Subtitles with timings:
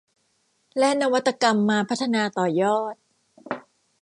[0.77, 2.95] และนวัตกรรมมาพัฒนาต่อยอด